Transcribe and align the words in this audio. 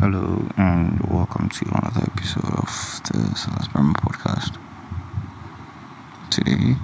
Hello 0.00 0.46
and 0.56 1.00
welcome 1.10 1.48
to 1.48 1.64
another 1.64 2.06
episode 2.06 2.54
of 2.54 2.68
the 3.10 3.34
Silas 3.34 3.66
Barimah 3.66 3.94
podcast. 3.94 4.56
Today 6.30 6.76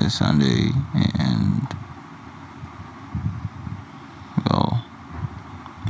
is 0.00 0.14
Sunday 0.14 0.70
and 1.18 1.68
well, 4.48 4.82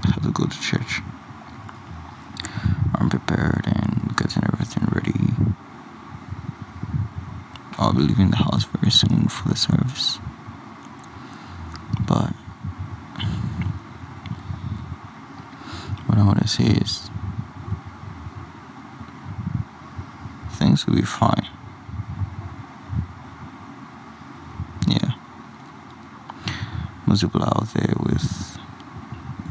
I 0.03 0.11
have 0.15 0.23
to 0.25 0.33
go 0.33 0.47
to 0.47 0.61
church. 0.61 1.01
I'm 2.97 3.09
prepared 3.09 3.63
and 3.67 4.17
getting 4.17 4.43
everything 4.53 4.89
ready. 4.93 5.31
I'll 7.79 7.93
be 7.93 8.01
leaving 8.01 8.31
the 8.31 8.39
house 8.39 8.65
very 8.65 8.91
soon 8.91 9.29
for 9.29 9.49
the 9.49 9.55
service. 9.55 10.19
Is 16.61 17.11
things 20.51 20.87
will 20.87 20.95
be 20.95 21.03
fine. 21.03 21.49
Yeah. 24.87 25.13
Most 27.07 27.23
people 27.23 27.43
out 27.43 27.69
there 27.75 27.95
with 27.99 28.59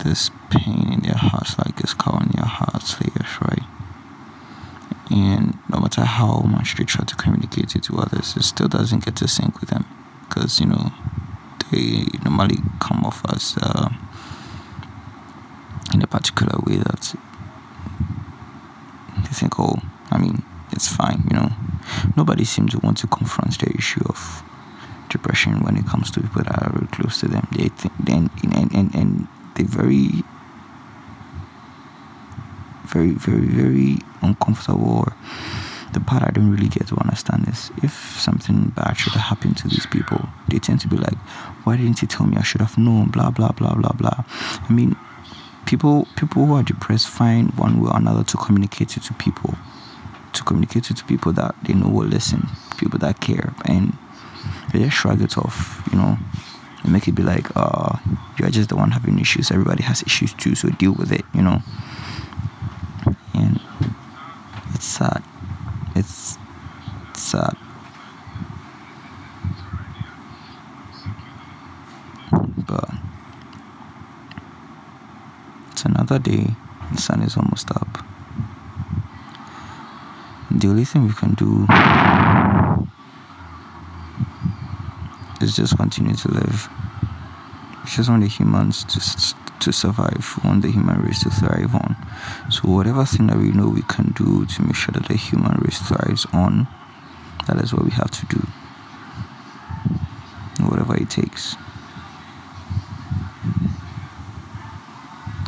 this 0.03 0.31
pain 0.49 0.93
in 0.93 1.01
their 1.01 1.17
hearts, 1.17 1.57
like 1.57 1.75
this 1.77 1.93
cow 1.93 2.17
in 2.19 2.29
their 2.29 2.45
hearts, 2.45 2.97
yes, 3.01 3.37
right? 3.41 3.63
And 5.11 5.57
no 5.69 5.79
matter 5.79 6.03
how 6.03 6.39
much 6.41 6.75
they 6.75 6.83
try 6.83 7.05
to 7.05 7.15
communicate 7.15 7.75
it 7.75 7.83
to 7.83 7.97
others, 7.97 8.35
it 8.35 8.43
still 8.43 8.67
doesn't 8.67 9.05
get 9.05 9.15
to 9.17 9.27
sync 9.27 9.59
with 9.59 9.69
them. 9.69 9.85
Because, 10.27 10.59
you 10.59 10.65
know, 10.65 10.91
they 11.71 12.07
normally 12.23 12.57
come 12.79 13.03
off 13.05 13.21
as 13.29 13.55
uh, 13.61 13.89
in 15.95 16.01
a 16.01 16.07
particular 16.07 16.59
way 16.65 16.75
that 16.75 17.15
they 19.23 19.33
think, 19.33 19.57
oh, 19.59 19.77
I 20.11 20.17
mean, 20.17 20.43
it's 20.71 20.87
fine, 20.93 21.23
you 21.29 21.37
know. 21.37 21.49
Nobody 22.17 22.43
seems 22.43 22.73
to 22.73 22.79
want 22.79 22.97
to 22.97 23.07
confront 23.07 23.57
the 23.59 23.71
issue 23.75 24.03
of 24.09 24.43
depression 25.09 25.61
when 25.61 25.77
it 25.77 25.87
comes 25.87 26.11
to 26.11 26.21
people 26.21 26.43
that 26.43 26.61
are 26.61 26.73
very 26.73 26.87
close 26.87 27.21
to 27.21 27.27
them. 27.29 27.47
They 27.51 27.69
think, 27.69 27.93
then, 27.99 28.29
and, 28.43 28.73
and, 28.75 28.93
and 28.93 29.27
they 29.55 29.63
very, 29.63 30.23
very, 32.85 33.11
very, 33.11 33.47
very 33.47 33.97
uncomfortable. 34.21 35.05
Or 35.05 35.15
the 35.93 36.01
part 36.01 36.23
I 36.23 36.31
don't 36.31 36.51
really 36.51 36.67
get 36.67 36.87
to 36.87 36.97
understand 36.97 37.47
is 37.47 37.71
if 37.81 38.19
something 38.19 38.73
bad 38.75 38.97
should 38.97 39.13
have 39.13 39.29
happened 39.31 39.55
to 39.57 39.69
these 39.69 39.85
people, 39.85 40.27
they 40.49 40.59
tend 40.59 40.81
to 40.81 40.89
be 40.89 40.97
like, 40.97 41.17
why 41.63 41.77
didn't 41.77 42.01
you 42.01 42.07
tell 42.09 42.27
me? 42.27 42.35
I 42.35 42.43
should 42.43 42.61
have 42.61 42.77
known. 42.77 43.09
Blah 43.11 43.29
blah 43.29 43.51
blah 43.51 43.75
blah 43.75 43.93
blah. 43.93 44.25
I 44.69 44.73
mean, 44.73 44.97
people 45.65 46.07
people 46.15 46.45
who 46.45 46.53
are 46.53 46.63
depressed 46.63 47.07
find 47.07 47.51
one 47.57 47.81
way 47.81 47.89
or 47.89 47.97
another 47.97 48.23
to 48.23 48.37
communicate 48.37 48.97
it 48.97 49.03
to 49.03 49.13
people 49.15 49.55
to 50.33 50.43
communicate 50.43 50.89
it 50.91 50.97
to 50.97 51.03
people 51.05 51.31
that 51.31 51.55
they 51.63 51.73
know 51.73 51.89
will 51.89 52.05
listen 52.07 52.47
people 52.77 52.99
that 52.99 53.19
care 53.19 53.53
and 53.65 53.97
they 54.71 54.79
just 54.79 54.95
shrug 54.97 55.21
it 55.21 55.37
off 55.37 55.87
you 55.91 55.97
know. 55.97 56.17
And 56.83 56.93
make 56.93 57.07
it 57.07 57.13
be 57.13 57.23
like 57.23 57.47
uh 57.55 57.97
you're 58.37 58.49
just 58.49 58.69
the 58.69 58.75
one 58.75 58.91
having 58.91 59.17
issues. 59.17 59.49
Everybody 59.49 59.81
has 59.83 60.03
issues 60.03 60.33
too 60.33 60.53
so 60.53 60.69
deal 60.69 60.93
with 60.93 61.11
it 61.11 61.25
you 61.33 61.41
know. 61.41 61.61
And 63.33 63.59
it's 64.73 64.85
sad. 64.85 65.23
It's 65.95 66.37
sad 67.13 67.57
but 72.67 72.89
it's 75.71 75.74
another 75.85 76.19
day 76.19 76.55
the 76.91 77.01
sun 77.01 77.21
is 77.21 77.37
almost 77.37 77.71
up 77.71 78.05
the 80.51 80.67
only 80.69 80.85
thing 80.85 81.05
we 81.07 81.13
can 81.13 81.33
do 81.33 81.67
is 85.41 85.55
just 85.55 85.77
continue 85.77 86.15
to 86.15 86.27
live. 86.29 86.69
We 87.83 87.91
just 87.91 88.09
want 88.09 88.23
the 88.23 88.29
humans 88.29 88.83
to 88.85 89.35
to 89.59 89.71
survive. 89.71 90.33
We 90.43 90.49
want 90.49 90.61
the 90.61 90.71
human 90.71 91.01
race 91.01 91.23
to 91.23 91.29
thrive 91.29 91.73
on. 91.73 91.95
So 92.49 92.69
whatever 92.69 93.05
thing 93.05 93.27
that 93.27 93.37
we 93.37 93.51
know 93.51 93.67
we 93.67 93.81
can 93.83 94.13
do 94.15 94.45
to 94.45 94.61
make 94.61 94.75
sure 94.75 94.93
that 94.93 95.07
the 95.07 95.15
human 95.15 95.57
race 95.61 95.79
thrives 95.79 96.25
on, 96.33 96.67
that 97.47 97.57
is 97.61 97.73
what 97.73 97.83
we 97.83 97.91
have 97.91 98.11
to 98.11 98.25
do. 98.27 98.41
Whatever 100.65 100.95
it 100.95 101.09
takes. 101.09 101.55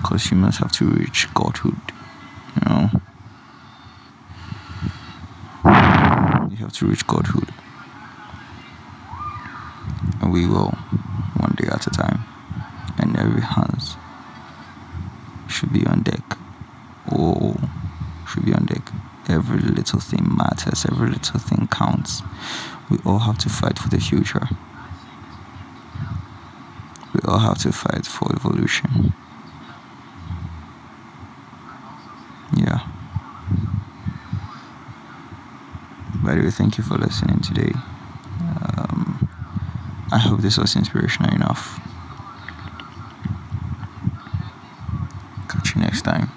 Because 0.07 0.31
humans 0.31 0.57
have 0.59 0.71
to 0.71 0.85
reach 0.85 1.27
godhood, 1.33 1.75
you 2.55 2.61
know. 2.65 2.89
You 6.49 6.57
have 6.63 6.71
to 6.75 6.87
reach 6.87 7.05
godhood. 7.05 7.49
And 10.21 10.31
we 10.31 10.45
will, 10.47 10.69
one 11.35 11.55
day 11.57 11.67
at 11.67 11.87
a 11.87 11.89
time. 11.89 12.23
And 12.97 13.19
every 13.19 13.41
hands 13.41 13.97
should 15.49 15.73
be 15.73 15.85
on 15.85 16.03
deck. 16.03 16.37
Oh, 17.11 17.57
should 18.29 18.45
be 18.45 18.53
on 18.53 18.63
deck. 18.63 18.89
Every 19.27 19.59
little 19.59 19.99
thing 19.99 20.25
matters, 20.37 20.85
every 20.85 21.09
little 21.09 21.39
thing 21.41 21.67
counts. 21.69 22.21
We 22.89 22.97
all 23.05 23.19
have 23.19 23.39
to 23.39 23.49
fight 23.49 23.77
for 23.77 23.89
the 23.89 23.99
future. 23.99 24.47
We 27.13 27.19
all 27.25 27.39
have 27.39 27.57
to 27.63 27.73
fight 27.73 28.05
for 28.05 28.31
evolution. 28.33 29.13
Yeah. 32.55 32.79
By 36.27 36.35
the 36.35 36.41
way, 36.41 36.51
thank 36.51 36.77
you 36.77 36.83
for 36.83 36.95
listening 36.97 37.39
today. 37.39 37.71
Um, 38.41 39.29
I 40.11 40.17
hope 40.17 40.41
this 40.41 40.57
was 40.57 40.75
inspirational 40.75 41.33
enough. 41.33 41.79
Catch 45.47 45.75
you 45.75 45.81
next 45.81 46.01
time. 46.01 46.27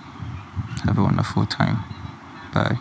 Have 0.84 0.97
a 0.97 1.03
wonderful 1.03 1.45
time. 1.45 1.83
Bye. 2.55 2.78